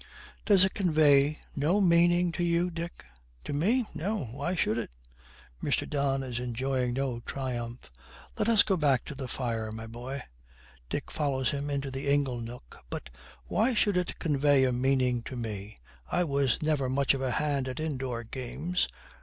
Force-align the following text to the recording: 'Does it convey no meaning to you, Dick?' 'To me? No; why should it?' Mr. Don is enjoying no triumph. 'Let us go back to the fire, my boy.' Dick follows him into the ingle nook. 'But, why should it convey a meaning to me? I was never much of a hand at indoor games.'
'Does 0.47 0.65
it 0.65 0.73
convey 0.73 1.37
no 1.55 1.79
meaning 1.79 2.31
to 2.31 2.43
you, 2.43 2.71
Dick?' 2.71 3.05
'To 3.43 3.53
me? 3.53 3.85
No; 3.93 4.23
why 4.31 4.55
should 4.55 4.79
it?' 4.79 4.89
Mr. 5.61 5.87
Don 5.87 6.23
is 6.23 6.39
enjoying 6.39 6.93
no 6.95 7.19
triumph. 7.19 7.91
'Let 8.35 8.49
us 8.49 8.63
go 8.63 8.77
back 8.77 9.05
to 9.05 9.13
the 9.13 9.27
fire, 9.27 9.71
my 9.71 9.85
boy.' 9.85 10.23
Dick 10.89 11.11
follows 11.11 11.51
him 11.51 11.69
into 11.69 11.91
the 11.91 12.07
ingle 12.07 12.39
nook. 12.41 12.79
'But, 12.89 13.11
why 13.45 13.75
should 13.75 13.95
it 13.95 14.17
convey 14.17 14.63
a 14.63 14.71
meaning 14.71 15.21
to 15.25 15.35
me? 15.35 15.77
I 16.09 16.23
was 16.23 16.63
never 16.63 16.89
much 16.89 17.13
of 17.13 17.21
a 17.21 17.29
hand 17.29 17.67
at 17.67 17.79
indoor 17.79 18.23
games.' 18.23 18.87